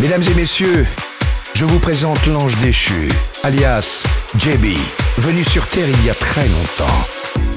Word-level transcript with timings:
Mesdames 0.00 0.22
et 0.30 0.34
messieurs, 0.34 0.86
je 1.54 1.64
vous 1.64 1.80
présente 1.80 2.24
l'ange 2.26 2.56
déchu, 2.58 3.08
alias 3.42 4.04
JB, 4.38 4.66
venu 5.18 5.42
sur 5.42 5.66
Terre 5.66 5.88
il 5.88 6.06
y 6.06 6.10
a 6.10 6.14
très 6.14 6.46
longtemps. 6.46 6.84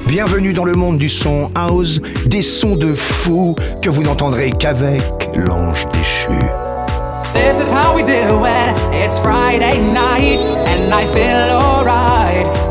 Bienvenue 0.08 0.52
dans 0.52 0.64
le 0.64 0.74
monde 0.74 0.96
du 0.96 1.08
son 1.08 1.52
house, 1.54 2.00
des 2.26 2.42
sons 2.42 2.74
de 2.74 2.94
fou 2.94 3.54
que 3.80 3.90
vous 3.90 4.02
n'entendrez 4.02 4.50
qu'avec 4.50 5.04
l'ange 5.36 5.86
déchu. 5.92 6.32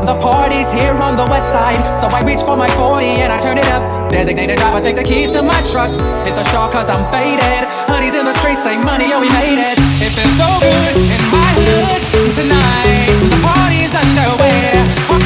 The 0.02 0.18
party's 0.18 0.66
here 0.74 0.98
on 0.98 1.14
the 1.14 1.22
west 1.30 1.54
side, 1.54 1.78
so 1.94 2.10
I 2.10 2.26
reach 2.26 2.42
for 2.42 2.56
my 2.56 2.66
40 2.74 3.22
and 3.22 3.32
I 3.32 3.38
turn 3.38 3.56
it 3.56 3.66
up. 3.70 4.10
Designated 4.10 4.58
driver, 4.58 4.82
take 4.82 4.96
the 4.96 5.04
keys 5.06 5.30
to 5.30 5.42
my 5.46 5.62
truck. 5.70 5.94
Hit 6.26 6.34
the 6.34 6.42
shore 6.50 6.66
cause 6.74 6.90
I'm 6.90 7.06
faded. 7.14 7.62
Honey's 7.86 8.18
in 8.18 8.26
the 8.26 8.34
streets, 8.34 8.66
say 8.66 8.74
money, 8.82 9.14
oh, 9.14 9.22
we 9.22 9.30
made 9.30 9.62
it. 9.62 9.78
It 10.02 10.10
feels 10.10 10.34
so 10.34 10.50
good 10.58 10.94
in 11.06 11.22
my 11.30 11.54
hood 11.54 12.02
tonight. 12.34 13.14
The 13.30 13.38
party's 13.46 13.94
underway, 13.94 14.74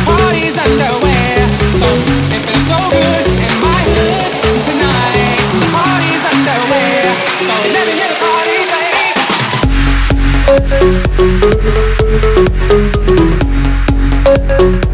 party's 0.04 0.60
underway. 0.60 1.40
So 1.72 1.88
it 2.36 2.44
feels 2.44 2.68
so 2.68 2.76
good 2.92 3.24
in 3.32 3.56
my 3.64 3.80
hood 3.80 4.28
tonight. 4.60 5.40
The 5.56 5.72
party's 5.72 6.20
underway. 6.20 7.16
So 7.48 7.56
let 7.72 7.88
me 7.88 7.96
hear 7.96 8.12
the 8.12 8.20
party 8.20 8.60
say. 12.92 12.95
It 14.48 14.85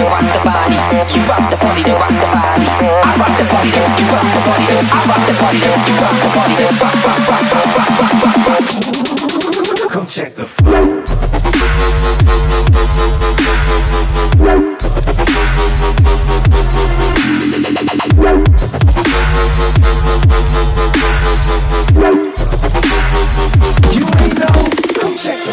that 0.00 0.08
rocks 0.08 0.32
the 0.32 0.40
body. 0.40 0.76
You 1.12 1.20
rock 1.28 1.44
the 1.50 1.56
party 1.60 1.82
that 1.84 2.00
rocks 2.00 2.16
the 2.16 2.24
body. 2.24 2.64
I 2.64 3.20
rock 3.20 3.36
the 3.36 3.44
party 3.52 3.70
that 3.76 4.00
you 4.00 4.06
rock 4.08 4.24
the 4.32 4.40
party 4.48 4.64
I 4.70 5.04
rock 5.04 5.20
the 5.28 5.34
party 5.36 5.60
you 5.60 5.94
rock 6.00 6.16
the 6.16 6.28
party 6.32 6.64
rock 6.80 6.96
rock 7.04 7.04
rock 7.04 7.28
rock 7.28 7.44
rock 7.50 7.92
rock 8.00 8.16
rock 8.24 8.40
rock. 8.48 8.64
Come 9.90 10.06
check 10.06 10.34
the 10.34 10.46
flow. 10.46 11.00
You 23.90 24.04
ain't 24.20 24.38
know. 24.38 24.56
Come 25.00 25.16
check 25.16 25.38
the 25.44 25.49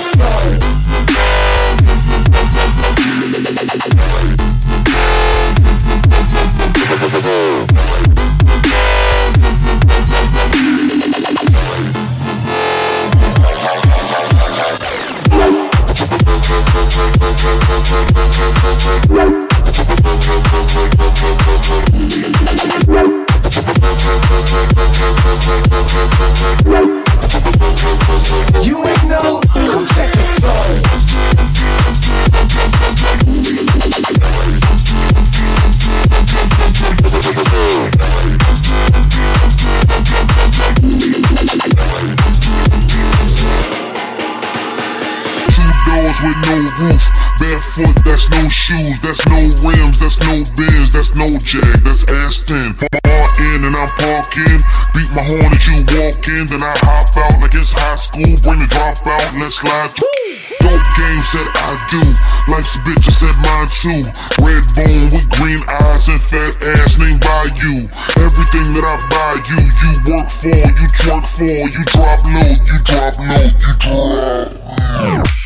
that's 48.17 48.29
no 48.33 48.49
shoes. 48.49 48.97
That's 49.01 49.21
no 49.29 49.37
rims. 49.61 50.01
That's 50.01 50.17
no 50.25 50.41
Benz. 50.57 50.91
That's 50.91 51.13
no 51.13 51.27
jag. 51.37 51.85
That's 51.85 52.03
Aston. 52.09 52.73
Bar 52.73 53.27
in 53.53 53.61
and 53.61 53.77
I'm 53.77 53.89
parking. 54.01 54.57
Beat 54.97 55.13
my 55.13 55.21
horn 55.21 55.53
as 55.53 55.61
you 55.69 55.85
walk 55.93 56.25
in. 56.25 56.49
Then 56.49 56.65
I 56.65 56.73
hop 56.81 57.13
out 57.13 57.37
like 57.45 57.53
it's 57.53 57.77
high 57.77 57.95
school. 57.95 58.33
Bring 58.41 58.57
the 58.57 58.69
drop 58.73 58.97
out. 59.05 59.37
Let's 59.37 59.61
slide 59.61 59.93
through. 59.93 60.09
Dope 60.65 60.81
game 60.97 61.21
said 61.21 61.45
I 61.45 61.77
do. 61.93 62.01
Life's 62.49 62.73
a 62.73 62.81
bitch, 62.81 63.05
I 63.05 63.13
said 63.13 63.37
mine 63.45 63.69
too. 63.69 64.01
Red 64.41 64.65
bone 64.73 65.13
with 65.13 65.29
green 65.37 65.61
eyes 65.85 66.09
and 66.09 66.17
fat 66.17 66.57
ass 66.73 66.97
named 66.97 67.21
by 67.21 67.45
you. 67.61 67.85
Everything 68.17 68.73
that 68.73 68.81
I 68.81 68.97
buy 69.13 69.37
you, 69.45 69.61
you 69.61 69.93
work 70.09 70.25
for, 70.33 70.57
you 70.57 70.89
twerk 70.97 71.25
for, 71.37 71.45
you 71.45 71.83
drop 71.93 72.17
low, 72.33 72.49
you 72.65 72.77
drop 72.81 73.13
low, 73.21 73.45
you 73.45 73.73
drop. 75.21 75.36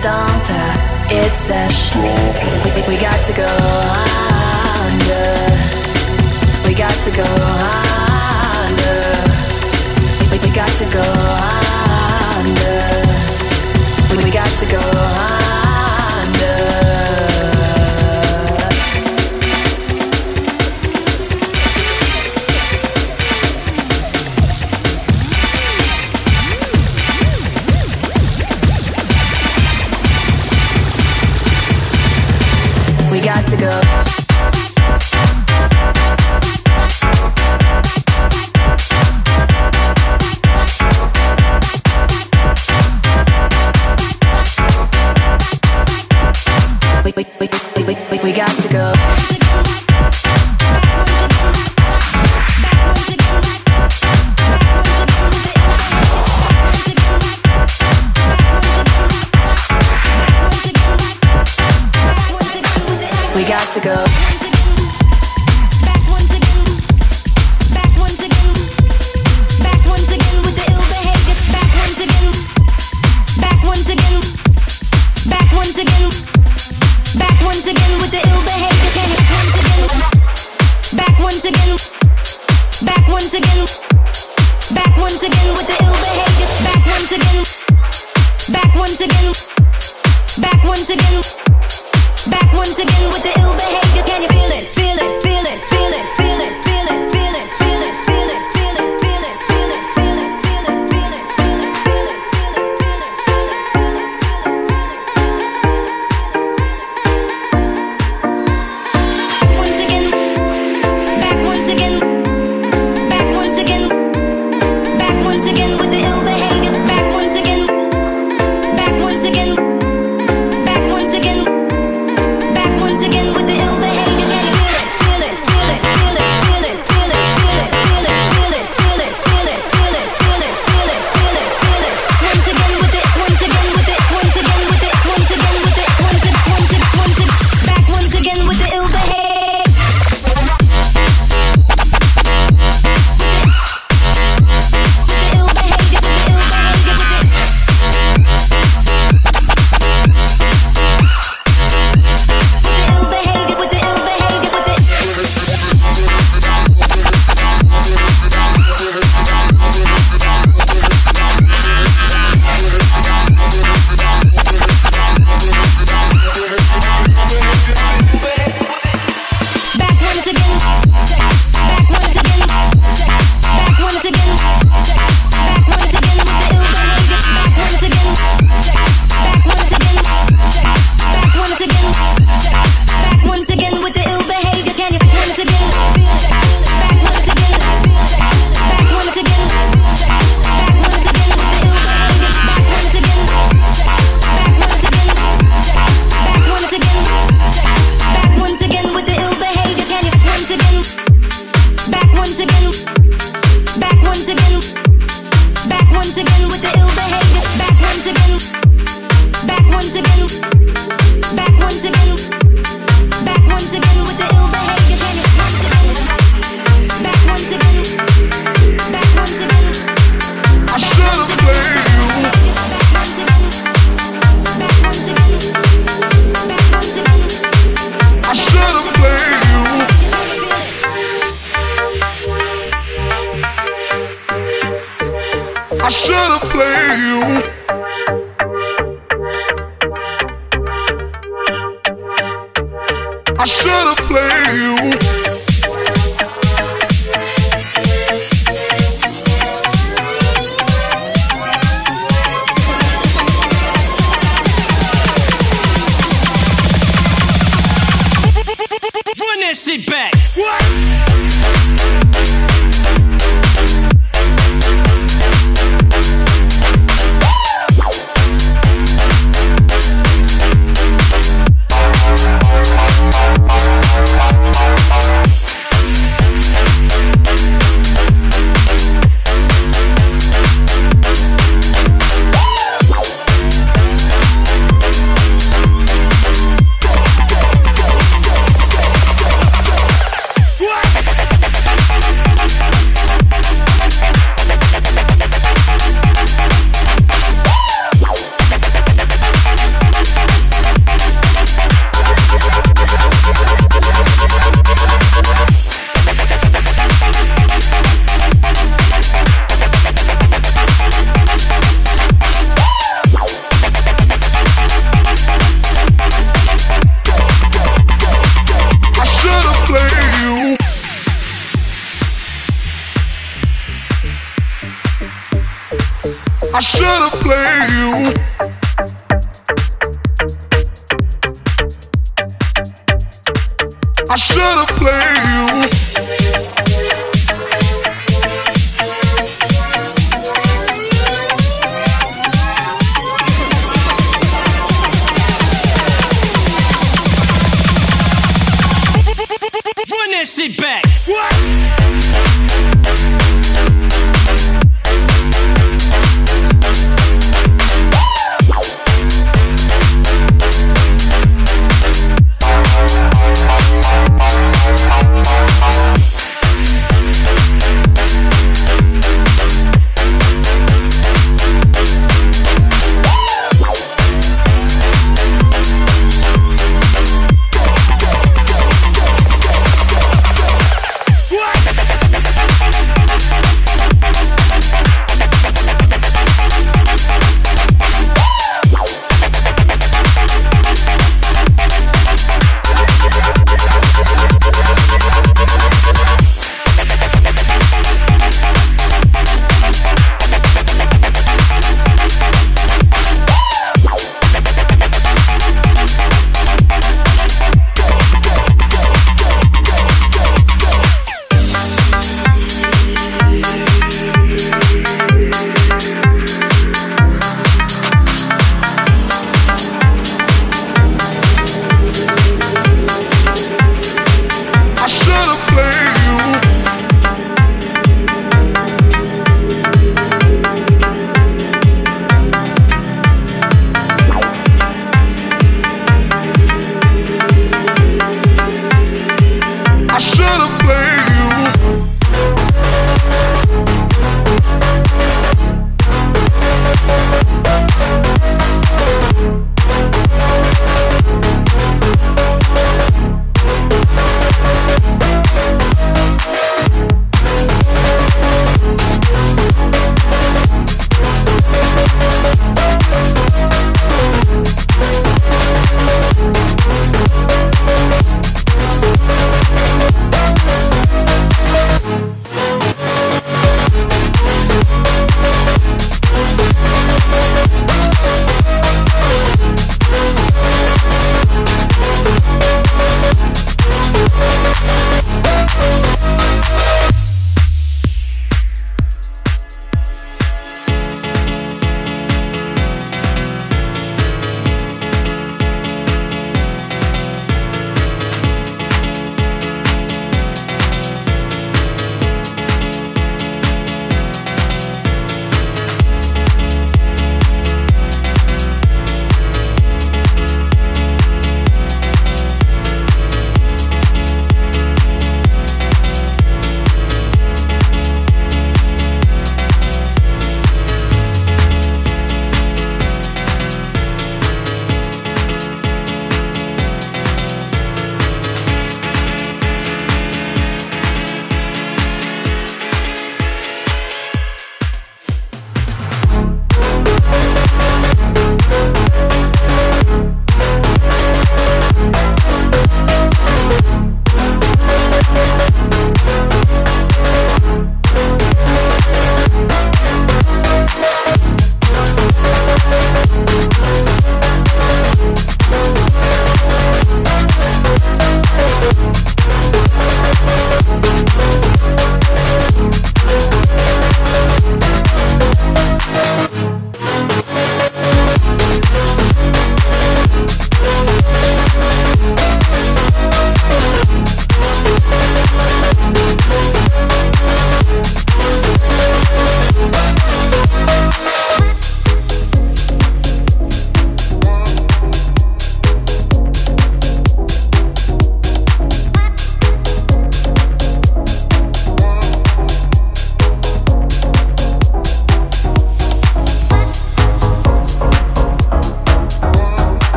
stomper. 0.00 0.68
It's 1.08 1.48
a 1.48 1.68
stomper. 1.68 2.34
We, 2.64 2.70
we, 2.74 2.96
we 2.96 3.00
got 3.00 3.24
to 3.26 3.32
go. 3.32 3.65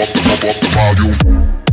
up 0.00 0.08
the, 0.10 0.48
up 0.48 0.56
the 0.60 0.68
volume. 1.24 1.67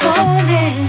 Falling. 0.00 0.86